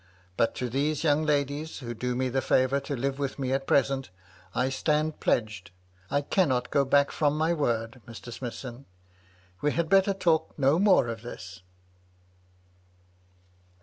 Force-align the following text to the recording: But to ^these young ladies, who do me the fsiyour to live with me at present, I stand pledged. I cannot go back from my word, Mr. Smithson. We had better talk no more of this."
But 0.35 0.55
to 0.55 0.67
^these 0.67 1.03
young 1.03 1.21
ladies, 1.27 1.77
who 1.77 1.93
do 1.93 2.15
me 2.15 2.27
the 2.27 2.39
fsiyour 2.39 2.83
to 2.85 2.95
live 2.95 3.19
with 3.19 3.37
me 3.37 3.53
at 3.53 3.67
present, 3.67 4.09
I 4.55 4.69
stand 4.69 5.19
pledged. 5.19 5.69
I 6.09 6.21
cannot 6.21 6.71
go 6.71 6.85
back 6.85 7.11
from 7.11 7.37
my 7.37 7.53
word, 7.53 8.01
Mr. 8.07 8.33
Smithson. 8.33 8.87
We 9.61 9.73
had 9.73 9.89
better 9.89 10.15
talk 10.15 10.57
no 10.57 10.79
more 10.79 11.07
of 11.07 11.21
this." 11.21 11.61